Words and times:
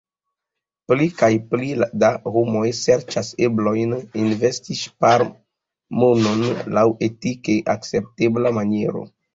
Pli 0.91 1.05
kaj 1.19 1.29
pli 1.51 1.69
da 2.05 2.09
homoj 2.37 2.63
serĉas 2.79 3.31
eblojn 3.49 3.95
investi 4.25 4.81
ŝparmonon 4.83 6.45
laŭ 6.79 6.89
etike 7.11 7.61
akceptebla 7.77 8.59
maniero. 8.61 9.11